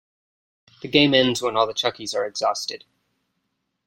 The 0.81 0.87
game 0.87 1.13
ends 1.13 1.43
when 1.43 1.55
all 1.55 1.67
the 1.67 1.75
Chuckies 1.75 2.15
are 2.15 2.25
exhausted. 2.25 2.85